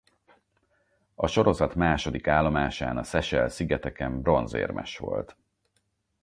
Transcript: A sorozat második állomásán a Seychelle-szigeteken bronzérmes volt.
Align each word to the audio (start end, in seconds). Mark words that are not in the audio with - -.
A 1.15 1.27
sorozat 1.27 1.75
második 1.75 2.27
állomásán 2.27 2.97
a 2.97 3.03
Seychelle-szigeteken 3.03 4.21
bronzérmes 4.21 4.97
volt. 4.97 5.37